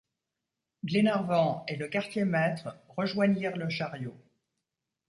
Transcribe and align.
Glenarvan 0.83 1.63
et 1.67 1.75
le 1.75 1.87
quartier-maître 1.87 2.75
rejoignirent 2.89 3.55
le 3.55 3.69
chariot. 3.69 4.17